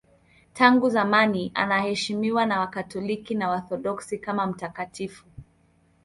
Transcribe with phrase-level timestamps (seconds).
[0.53, 5.25] Tangu zamani anaheshimiwa na Wakatoliki na Waorthodoksi kama mtakatifu.